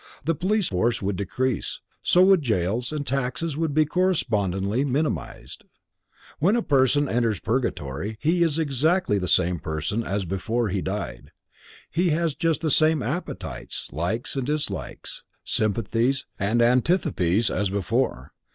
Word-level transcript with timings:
The 0.25 0.33
police 0.33 0.69
force 0.69 0.99
would 1.03 1.15
decrease, 1.15 1.79
so 2.01 2.23
would 2.23 2.41
jails 2.41 2.91
and 2.91 3.05
taxes 3.05 3.55
would 3.55 3.71
be 3.71 3.85
correspondingly 3.85 4.83
minimized. 4.83 5.63
When 6.39 6.55
a 6.55 6.63
person 6.63 7.07
enters 7.07 7.37
purgatory 7.39 8.17
he 8.19 8.41
is 8.41 8.57
exactly 8.57 9.19
the 9.19 9.27
same 9.27 9.59
person 9.59 10.03
as 10.03 10.25
before 10.25 10.69
he 10.69 10.81
died. 10.81 11.29
He 11.91 12.09
has 12.09 12.33
just 12.33 12.61
the 12.61 12.71
same 12.71 13.03
appetites, 13.03 13.93
likes 13.93 14.35
and 14.35 14.47
dislikes, 14.47 15.21
sympathies 15.43 16.25
and 16.39 16.63
antipathies, 16.63 17.51
as 17.51 17.69
before. 17.69 18.31